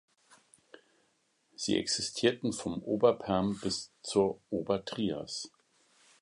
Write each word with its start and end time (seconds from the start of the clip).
Sie 1.55 1.77
existierten 1.77 2.53
vom 2.53 2.81
Oberperm 2.81 3.59
bis 3.61 3.91
zur 4.01 4.41
Obertrias. 4.49 5.51